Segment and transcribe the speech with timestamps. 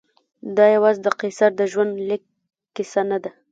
[0.55, 2.23] دا یوازې د قیصر د ژوندلیک
[2.75, 3.31] کیسه نه ده.